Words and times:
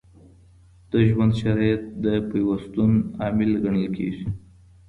د 0.91 0.93
ژوند 1.09 1.31
شرایط 1.41 1.81
د 2.05 2.05
پیوستون 2.29 2.91
عامل 3.23 3.51
ګڼل 3.63 3.85
کیږي. 3.97 4.25